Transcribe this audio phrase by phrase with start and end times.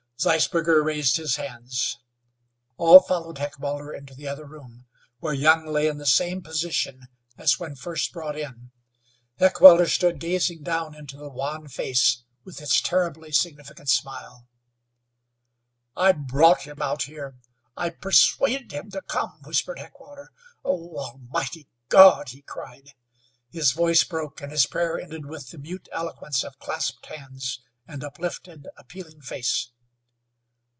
[0.23, 1.97] Zeisberger raised his hands.
[2.77, 4.85] All followed Heckewelder into the other room,
[5.17, 8.69] where Young lay in the same position as when first brought in.
[9.39, 14.45] Heckewelder stood gazing down into the wan face with its terribly significant smile.
[15.97, 17.33] "I brought him out here.
[17.75, 20.29] I persuaded him to come!" whispered Heckewelder.
[20.63, 22.93] "Oh, Almighty God!" he cried.
[23.49, 28.03] His voice broke, and his prayer ended with the mute eloquence of clasped hands and
[28.03, 29.71] uplifted, appealing face.